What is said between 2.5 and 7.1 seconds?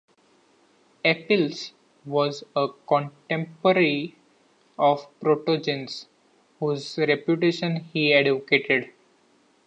a contemporary of Protogenes, whose